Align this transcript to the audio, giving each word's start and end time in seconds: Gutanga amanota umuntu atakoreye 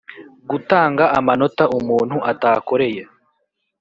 Gutanga 0.49 1.03
amanota 1.17 1.63
umuntu 1.77 2.17
atakoreye 2.31 3.01